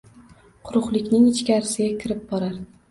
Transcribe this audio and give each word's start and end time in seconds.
—quruqlikning 0.69 1.29
ichkarisiga 1.35 1.95
kirib 2.03 2.29
borar 2.35 2.61